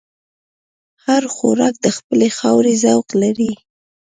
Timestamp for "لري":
3.21-3.51